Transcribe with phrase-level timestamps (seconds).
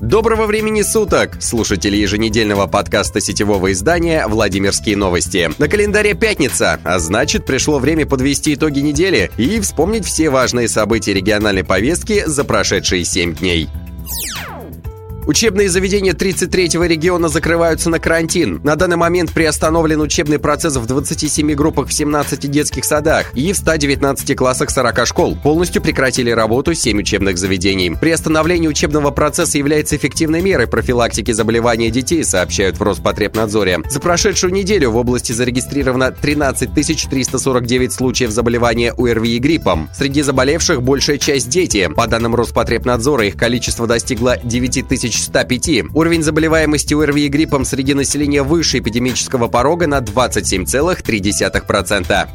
[0.00, 5.50] Доброго времени суток, слушатели еженедельного подкаста сетевого издания «Владимирские новости».
[5.58, 11.14] На календаре пятница, а значит, пришло время подвести итоги недели и вспомнить все важные события
[11.14, 13.68] региональной повестки за прошедшие 7 дней.
[15.28, 18.62] Учебные заведения 33-го региона закрываются на карантин.
[18.64, 23.56] На данный момент приостановлен учебный процесс в 27 группах в 17 детских садах и в
[23.58, 25.36] 119 классах 40 школ.
[25.36, 27.90] Полностью прекратили работу 7 учебных заведений.
[27.90, 33.80] Приостановление учебного процесса является эффективной мерой профилактики заболевания детей, сообщают в Роспотребнадзоре.
[33.90, 39.90] За прошедшую неделю в области зарегистрировано 13 349 случаев заболевания УРВИ и гриппом.
[39.94, 41.86] Среди заболевших большая часть дети.
[41.94, 45.94] По данным Роспотребнадзора, их количество достигло 9 тысяч 105.
[45.94, 52.28] Уровень заболеваемости ОРВИ и гриппом среди населения выше эпидемического порога на 27,3%.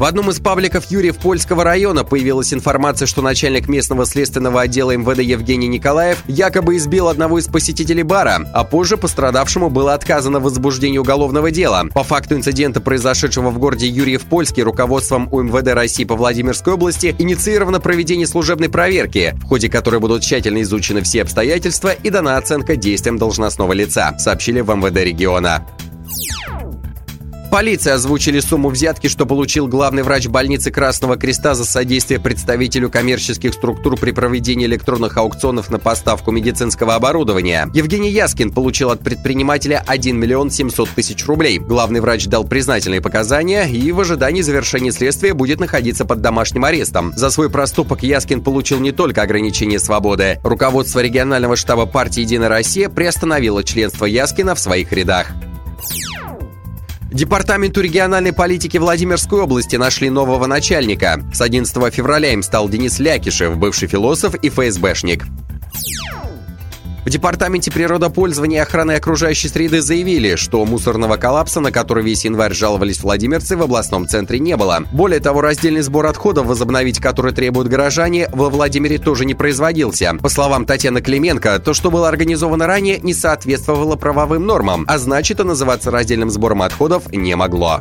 [0.00, 5.18] В одном из пабликов Юрьев Польского района появилась информация, что начальник местного следственного отдела МВД
[5.18, 10.96] Евгений Николаев якобы избил одного из посетителей бара, а позже пострадавшему было отказано в возбуждении
[10.96, 11.84] уголовного дела.
[11.92, 17.78] По факту инцидента, произошедшего в городе Юрьев Польский, руководством УМВД России по Владимирской области инициировано
[17.78, 23.18] проведение служебной проверки, в ходе которой будут тщательно изучены все обстоятельства и дана оценка действиям
[23.18, 25.62] должностного лица, сообщили в МВД региона.
[27.50, 33.54] Полиция озвучили сумму взятки, что получил главный врач больницы Красного Креста за содействие представителю коммерческих
[33.54, 37.68] структур при проведении электронных аукционов на поставку медицинского оборудования.
[37.74, 41.58] Евгений Яскин получил от предпринимателя 1 миллион 700 тысяч рублей.
[41.58, 47.12] Главный врач дал признательные показания и в ожидании завершения следствия будет находиться под домашним арестом.
[47.16, 50.38] За свой проступок Яскин получил не только ограничение свободы.
[50.44, 55.32] Руководство регионального штаба партии «Единая Россия» приостановило членство Яскина в своих рядах.
[57.10, 61.20] Департаменту региональной политики Владимирской области нашли нового начальника.
[61.32, 65.24] С 11 февраля им стал Денис Лякишев, бывший философ и ФСБшник.
[67.04, 72.52] В Департаменте природопользования и охраны окружающей среды заявили, что мусорного коллапса, на который весь январь
[72.52, 74.84] жаловались владимирцы, в областном центре не было.
[74.92, 80.14] Более того, раздельный сбор отходов, возобновить который требуют горожане, во Владимире тоже не производился.
[80.20, 85.40] По словам Татьяны Клименко, то, что было организовано ранее, не соответствовало правовым нормам, а значит,
[85.40, 87.80] и называться раздельным сбором отходов не могло.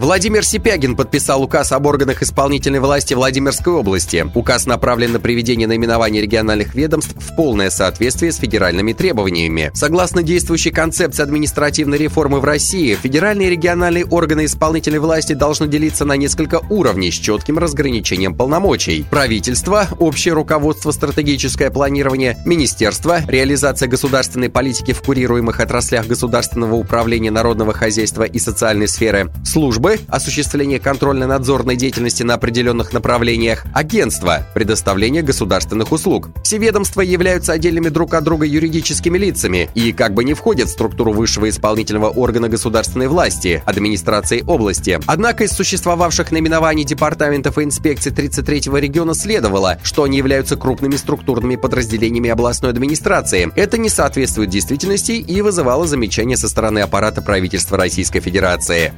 [0.00, 4.26] Владимир Сипягин подписал указ об органах исполнительной власти Владимирской области.
[4.34, 9.70] Указ направлен на приведение наименований региональных ведомств в полное соответствие с федеральными требованиями.
[9.74, 16.06] Согласно действующей концепции административной реформы в России, федеральные и региональные органы исполнительной власти должны делиться
[16.06, 19.04] на несколько уровней с четким разграничением полномочий.
[19.10, 27.74] Правительство, общее руководство, стратегическое планирование, министерство, реализация государственной политики в курируемых отраслях государственного управления народного
[27.74, 33.64] хозяйства и социальной сферы, службы, Осуществление контрольно-надзорной деятельности на определенных направлениях.
[33.74, 34.46] Агентство.
[34.54, 36.30] Предоставление государственных услуг.
[36.42, 40.72] Все ведомства являются отдельными друг от друга юридическими лицами и как бы не входят в
[40.72, 44.98] структуру высшего исполнительного органа государственной власти, администрации области.
[45.06, 51.56] Однако из существовавших наименований департаментов и инспекций 33-го региона следовало, что они являются крупными структурными
[51.56, 53.50] подразделениями областной администрации.
[53.56, 58.92] Это не соответствует действительности и вызывало замечания со стороны аппарата правительства Российской Федерации.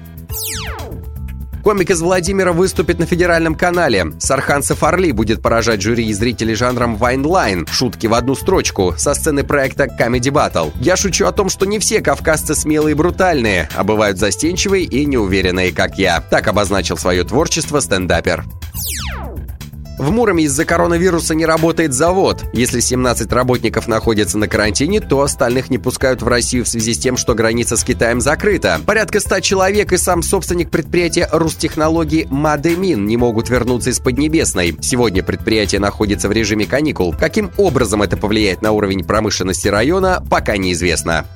[1.63, 4.13] Комик из Владимира выступит на федеральном канале.
[4.19, 9.45] Сархан Сафарли будет поражать жюри и зрителей жанром Вайнлайн, шутки в одну строчку, со сцены
[9.45, 10.73] проекта Comedy Battle.
[10.81, 15.07] Я шучу о том, что не все кавказцы смелые и брутальные, а бывают застенчивые и
[15.07, 16.21] неуверенные, как я.
[16.21, 18.45] Так обозначил свое творчество стендапер.
[20.03, 22.43] В Муроме из-за коронавируса не работает завод.
[22.53, 26.99] Если 17 работников находятся на карантине, то остальных не пускают в Россию в связи с
[26.99, 28.81] тем, что граница с Китаем закрыта.
[28.85, 34.77] Порядка 100 человек и сам собственник предприятия Рустехнологии Мадемин не могут вернуться из Поднебесной.
[34.81, 37.15] Сегодня предприятие находится в режиме каникул.
[37.17, 41.27] Каким образом это повлияет на уровень промышленности района, пока неизвестно.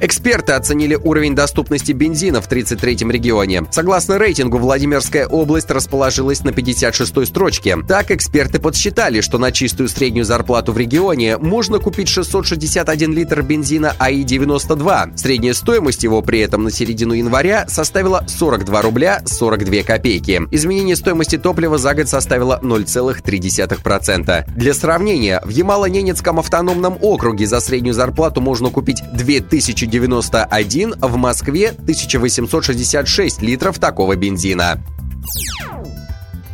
[0.00, 3.64] Эксперты оценили уровень доступности бензина в 33-м регионе.
[3.70, 7.78] Согласно рейтингу, Владимирская область расположилась на 56-й строчке.
[7.88, 13.94] Так, эксперты подсчитали, что на чистую среднюю зарплату в регионе можно купить 661 литр бензина
[13.98, 15.16] АИ-92.
[15.16, 20.42] Средняя стоимость его при этом на середину января составила 42 рубля 42 копейки.
[20.50, 24.44] Изменение стоимости топлива за год составило 0,3%.
[24.54, 31.68] Для сравнения, в Ямало-Ненецком автономном округе за среднюю зарплату можно купить 2000 1091, в Москве
[31.68, 34.82] 1866 литров такого бензина.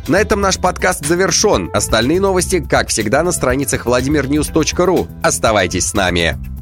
[0.07, 1.69] На этом наш подкаст завершен.
[1.73, 5.07] Остальные новости, как всегда, на страницах vladimirnews.ru.
[5.23, 6.52] Оставайтесь с нами.